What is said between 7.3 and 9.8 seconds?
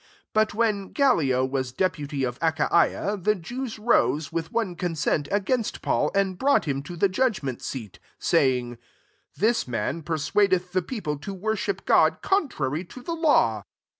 mentseat; 13 say in,^, "This